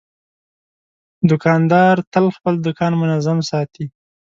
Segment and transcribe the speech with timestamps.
[1.29, 3.85] دوکاندار تل خپل دوکان منظم ساتي.